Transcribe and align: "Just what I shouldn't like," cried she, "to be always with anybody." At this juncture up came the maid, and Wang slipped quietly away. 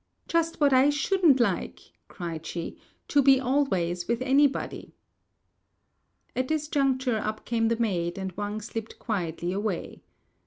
"Just 0.27 0.59
what 0.59 0.73
I 0.73 0.89
shouldn't 0.89 1.39
like," 1.39 1.79
cried 2.07 2.43
she, 2.47 2.75
"to 3.07 3.21
be 3.21 3.39
always 3.39 4.07
with 4.07 4.19
anybody." 4.23 4.95
At 6.35 6.47
this 6.47 6.67
juncture 6.67 7.19
up 7.19 7.45
came 7.45 7.67
the 7.67 7.77
maid, 7.79 8.17
and 8.17 8.31
Wang 8.31 8.61
slipped 8.61 8.97
quietly 8.97 9.51
away. 9.51 10.01